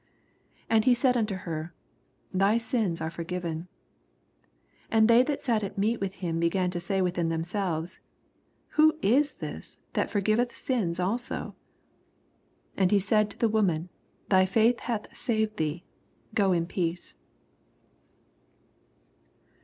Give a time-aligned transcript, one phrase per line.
[0.65, 1.75] 48 And ne said unto her.
[2.33, 3.67] Thy sms are forgiven.
[4.87, 7.99] 49 And they that sat at meat with him began to say within themselves.
[8.69, 11.43] Who is this that forgiveth sins also r
[12.77, 13.89] 50 And he said to the woman,
[14.29, 15.83] Thy Mth hath saved thee;
[16.33, 17.13] go in peace.